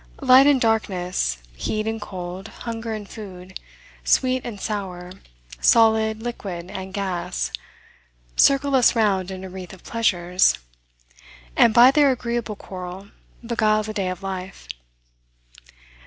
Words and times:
Light 0.21 0.47
and 0.47 0.59
darkness, 0.59 1.37
heat 1.55 1.85
and 1.85 2.01
cold, 2.01 2.47
hunger 2.47 2.91
and 2.91 3.07
food, 3.07 3.59
sweet 4.03 4.43
and 4.43 4.59
sour, 4.59 5.11
solid, 5.59 6.23
liquid, 6.23 6.71
and 6.71 6.91
gas, 6.91 7.51
circle 8.35 8.73
us 8.73 8.95
round 8.95 9.29
in 9.29 9.43
a 9.43 9.49
wreath 9.51 9.73
of 9.73 9.83
pleasures, 9.83 10.57
and, 11.55 11.71
by 11.71 11.91
their 11.91 12.09
agreeable 12.11 12.55
quarrel, 12.55 13.09
beguile 13.45 13.83
the 13.83 13.93
day 13.93 14.09
of 14.09 14.23
life. 14.23 14.67